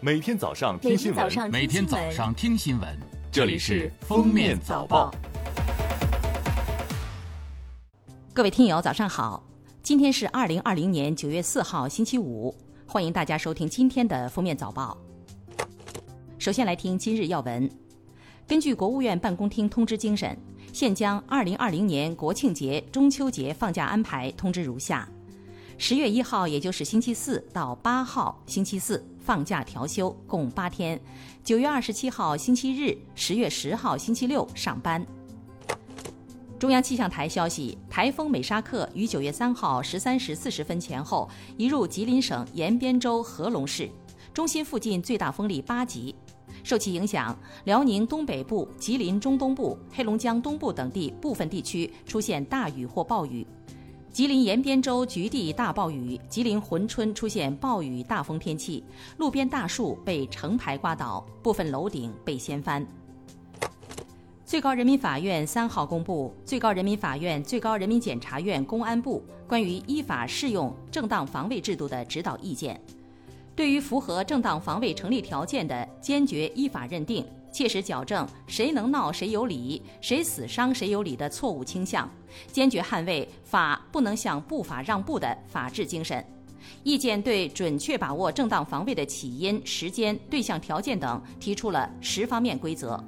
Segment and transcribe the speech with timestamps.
[0.00, 2.88] 每天早上听新闻，每天早上听新闻，
[3.32, 5.10] 这里是《封面早报》。
[8.32, 9.42] 各位听友，早上好！
[9.82, 12.54] 今天是二零二零年九月四号，星期五，
[12.86, 14.96] 欢迎大家收听今天的《封面早报》。
[16.38, 17.68] 首先来听今日要闻。
[18.46, 20.38] 根据国务院办公厅通知精神，
[20.72, 25.08] 现将二零二零年国庆节、中秋节放假安排通知如下。
[25.76, 30.98] 十月一号，也就是星期四到八号星期四放假调休，共八天；
[31.44, 35.04] 九月二十七号星期日，十月十号星期六上班。
[36.58, 41.28] 中央气象台消息，台风美沙克于九月三号十三时四十分前后
[41.58, 43.90] 移入吉林省延边州合龙市，
[44.32, 46.14] 中心附近最大风力八级。
[46.64, 53.46] 受其影响，辽宁东北部、吉林中东部、黑龙江东部等地部分地区出现大雨或暴雨。
[54.10, 58.82] 吉林延边州局地大暴雨，吉林珲春出现暴雨大风天气，
[59.18, 62.84] 路边大树被成排刮倒，部分楼顶被掀翻。
[64.44, 72.74] 最高人民法院三号公布《最高人民法院、最高人民检察院、公安部关于依法适用正当防卫制度的指导意见》，
[73.54, 77.24] 对于符合正当防卫成立条件的，坚决依法认定。
[77.50, 82.08] 切实矫正“谁能闹谁有理，谁死伤谁有理”的错误倾向，
[82.52, 86.24] 坚决捍卫法不能向不法让步的法治精神。
[86.82, 93.02] 意见对准确把握正当防卫的起因、时间、对象条件等提出了十方面规则。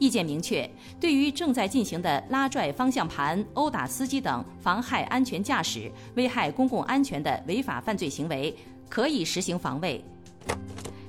[0.00, 0.68] 意见明确，
[1.00, 8.54] 对于正在进行的拉拽方向盘、殴打司机等妨害安全驾驶、危害公共安全的违法犯罪行为，
[8.88, 10.04] 可以实行防卫。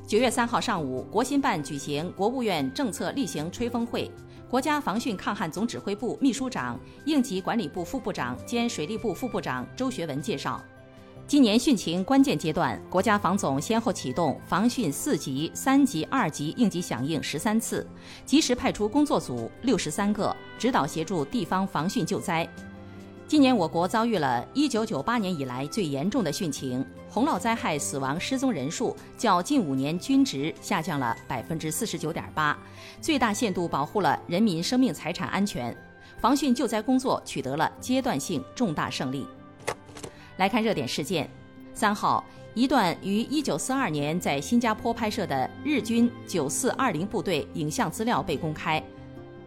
[0.07, 4.09] 九月三号上午，国新办举行国务院政策例行吹风会。
[4.49, 10.63] 国家防汛抗旱总指挥部秘书长、应急管理部副部长兼水利部副部长周学文介绍，
[11.27, 17.85] 今年汛情关键阶段，国家防总先后启动防汛四级、三级、二级应急响应十三次，
[18.25, 22.47] 及时派出工作组六十三个，指导协助地方防汛救灾。
[23.27, 32.57] 今年我国遭遇了一九九八年以来最严重的汛情，洪涝灾害死亡失踪人数较近五年均值下降了百分之四十九点八，
[33.01, 35.75] 最大限度保护了人民生命财产安全，
[36.21, 39.27] 防汛救灾工作取得了阶段性重大胜利。
[40.37, 41.29] 来看热点事件，
[41.73, 42.23] 三号，
[42.53, 48.81] 一段于一九四二年在新加坡拍摄的日军九四二零部队影像资料被公开，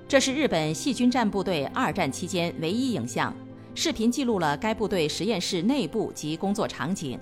[0.07, 3.35] 这是日本细菌战部队二战期间唯一影像。
[3.75, 7.19] 视频记录了该部队实验室内部及工作场景。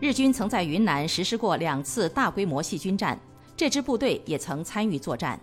[0.00, 3.18] 日军曾在云南实施过两次大规模细菌战，
[3.56, 5.38] 这支部队也曾参与作战。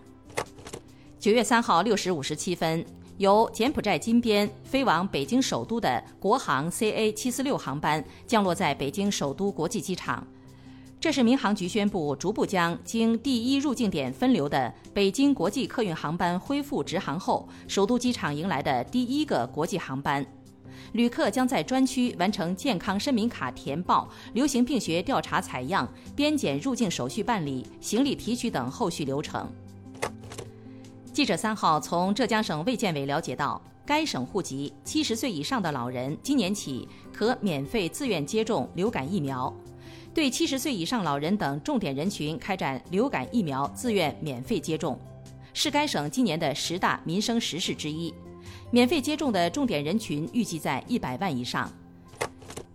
[1.18, 2.84] 九月三号六时五十七分，
[3.18, 10.26] 由柬埔寨金边飞往北京首都的国航 CA 七四六航班降落在北京首都国际机场。
[11.02, 20.24] 这是民航局宣布，逐步将经第一入境点分流的北京国际客运航班恢复直航后，首都机场迎来的第一个国际航班。
[20.92, 29.50] 旅客将在专区完成健康申明卡填报、流行病学调查采样、边检入境手续办理、行李提取等后续流程。
[31.12, 39.52] 记者三号从浙江省卫健委了解到，该省户籍七十岁以上的老人今年起可免费自愿接种流感疫苗。
[40.14, 44.98] 对七十岁以上老人等重点人群开展流感疫苗自愿免费接种，
[45.54, 48.12] 是该省今年的十大民生实事之一。
[48.70, 51.70] 免费接种的重点人群预计在一百万以上。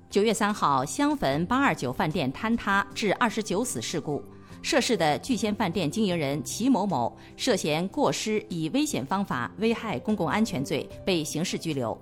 [0.09, 4.23] 九月三号，香汾八二九饭店坍塌致二十九死事故，
[4.61, 11.99] 涉事的聚仙饭店经营人齐某某涉嫌过失以危险方法危害公共安全罪，被刑事拘留。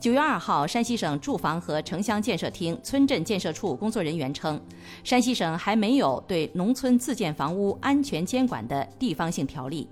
[0.00, 4.60] 九月二号，山西省住房和城乡建设厅村镇建设处工作人员称，
[5.02, 9.88] 山西省还没有对农村自建房屋安全监管的地方性条例。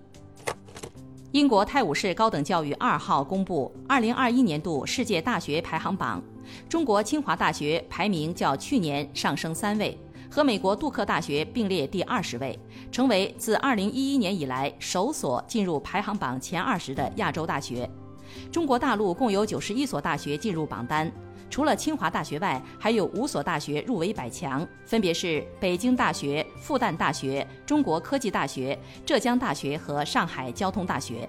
[1.30, 6.22] 英国泰晤士高等教育二号公布二零二一年度世界大学排行榜，
[6.68, 9.98] 中国清华大学排名较去年上升三位，
[10.30, 12.58] 和美国杜克大学并列第二十位，
[12.90, 17.88] 成为自二零一一年以来首所进入排行榜前二十的亚洲大学。
[18.50, 21.10] 中国大陆共有九十一所大学进入榜单，
[21.50, 31.28] 除了清华大学外，还有五所大学入围百强，分别是北京大学、复旦大学、中国科技大学、浙江大学和上海交通大学。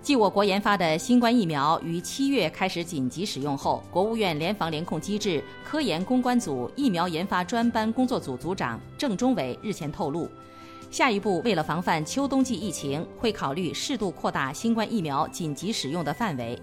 [0.00, 10.26] 继我国研发的新冠疫苗于七月开始紧急使用后，国务院联防联控机制科研攻关组疫苗研发专班工作组组长郑中伟日前透露。
[10.90, 16.58] 下一步，为了防范秋冬季疫情，会考虑适度扩大新冠疫苗紧急使用的范围。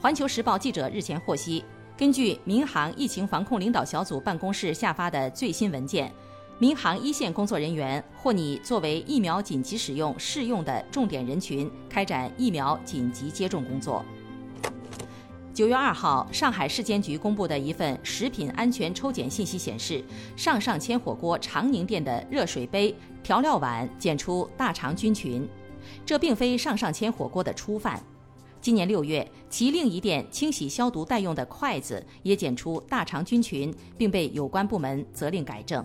[0.00, 1.62] 环球时报记者日前获悉，
[1.96, 6.10] 根据民航疫情防控领导小组办公室下发的最新文件，
[6.58, 14.02] 民航一线工作人员或拟作为疫苗紧急使用适用的重点人群，开展疫苗紧急接种工作。
[15.56, 20.04] 九月二号，上海市监局公布的一份食品安全抽检信息显示，
[20.36, 25.48] 上上签火锅长宁店的热水杯、调料碗检出大肠菌群，
[26.04, 27.98] 这并非上上签火锅的初犯。
[28.60, 35.82] 今年六月，其另一店清洗消毒待用的筷子也检出大肠菌群，并被有关部门责令改正。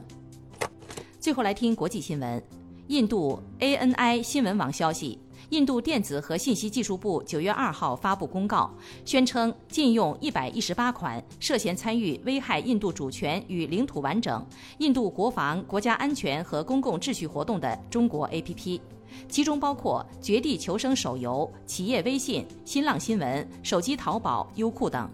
[1.18, 2.44] 最后来听国际新闻，
[2.88, 5.18] 印度 ANI 新闻网消息。
[5.51, 14.45] 印度电子和信息技术部九月二号发布公告，宣称禁用一百一十八款涉嫌参与危害印度主权与领土完整、
[14.77, 18.80] 印度国防、国家安全和公共秩序活动的中国 APP，
[19.27, 25.09] 其中包括《绝地求生》手游、企业微信、新浪新闻、手机淘宝、优酷等。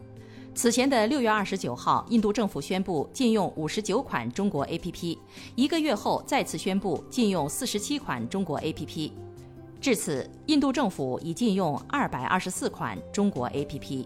[0.53, 5.17] 此前的六月二十九号，印度政府宣布禁用五十九款中国 APP，
[5.55, 9.11] 一个月后再次宣布禁用四十七款中国 APP。
[9.79, 14.06] 至此，印度政府已禁用二百二十四款中国 APP。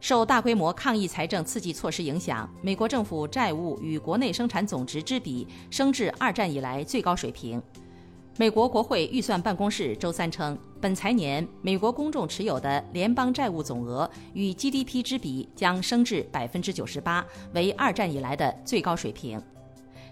[0.00, 7.60] 受大规模抗疫财政刺激措施影响，美国政府债务与国内生产总值之比升至二战以来最高水平。
[8.38, 17.24] 美国国会预算办公室周三称，本财年美国公众持有的联邦债务总额与 GDP 之比将升至百分之九十八，
[17.54, 19.42] 为二战以来的最高水平。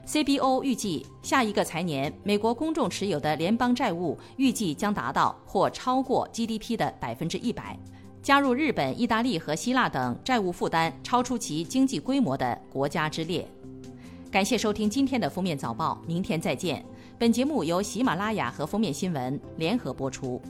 [0.06, 7.78] CBO 预计，下一个财年，美国公众持有的联邦债务预计将达到或超过 GDP 的百分之一百，
[8.22, 13.48] 加入日本、意大利和希腊等债务负担超出其经济规模的国家之列。
[14.30, 16.84] 感谢收听今天的封面早报，明天再见。
[17.18, 20.40] 本节目由喜马拉雅和封面新闻联合播出。